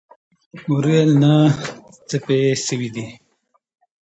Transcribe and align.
مور 0.67 0.85
مې 0.87 0.91
وويل 0.97 1.11
نه 1.21 1.33
څه 2.07 2.17
پې 2.25 2.37
سوي 2.67 2.89
دي. 2.95 3.05